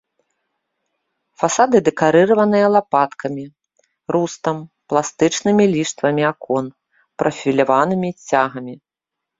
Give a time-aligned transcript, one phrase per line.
[1.41, 3.45] Фасады дэкарыраваныя лапаткамі,
[4.17, 4.57] рустам,
[4.95, 6.65] пластычнымі ліштвамі акон,
[7.23, 8.75] прафіляванымі цягамі.